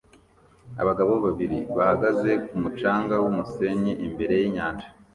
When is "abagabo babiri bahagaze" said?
0.81-2.31